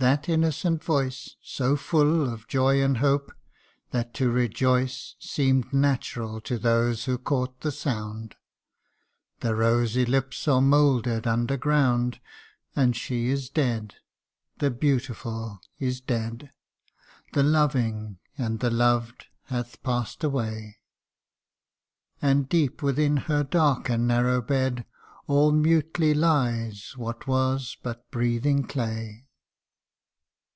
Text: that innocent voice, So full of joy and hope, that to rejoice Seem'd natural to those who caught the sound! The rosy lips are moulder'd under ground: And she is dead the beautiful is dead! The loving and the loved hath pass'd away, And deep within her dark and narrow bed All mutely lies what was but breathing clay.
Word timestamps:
that 0.00 0.28
innocent 0.28 0.82
voice, 0.82 1.36
So 1.40 1.76
full 1.76 2.28
of 2.28 2.48
joy 2.48 2.82
and 2.82 2.98
hope, 2.98 3.30
that 3.92 4.12
to 4.14 4.28
rejoice 4.28 5.14
Seem'd 5.20 5.72
natural 5.72 6.40
to 6.42 6.58
those 6.58 7.04
who 7.04 7.16
caught 7.16 7.60
the 7.60 7.70
sound! 7.70 8.34
The 9.40 9.54
rosy 9.54 10.04
lips 10.04 10.48
are 10.48 10.60
moulder'd 10.60 11.28
under 11.28 11.56
ground: 11.56 12.18
And 12.74 12.96
she 12.96 13.28
is 13.28 13.48
dead 13.48 13.94
the 14.58 14.68
beautiful 14.70 15.60
is 15.78 16.00
dead! 16.00 16.50
The 17.32 17.44
loving 17.44 18.18
and 18.36 18.58
the 18.58 18.70
loved 18.70 19.26
hath 19.44 19.80
pass'd 19.84 20.24
away, 20.24 20.80
And 22.20 22.48
deep 22.48 22.82
within 22.82 23.16
her 23.18 23.44
dark 23.44 23.88
and 23.88 24.08
narrow 24.08 24.42
bed 24.42 24.84
All 25.28 25.52
mutely 25.52 26.12
lies 26.14 26.94
what 26.96 27.28
was 27.28 27.76
but 27.80 28.10
breathing 28.10 28.64
clay. 28.64 29.20